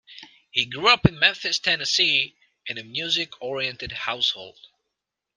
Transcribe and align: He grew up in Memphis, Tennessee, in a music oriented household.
He 0.49 0.65
grew 0.65 0.87
up 0.91 1.05
in 1.05 1.19
Memphis, 1.19 1.59
Tennessee, 1.59 2.35
in 2.65 2.79
a 2.79 2.83
music 2.83 3.39
oriented 3.39 3.91
household. 3.91 4.57